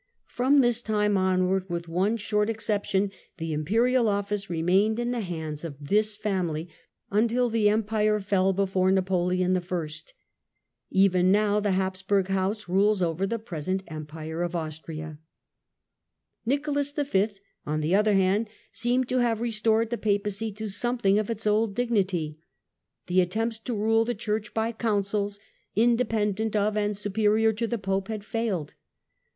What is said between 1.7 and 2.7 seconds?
one short ex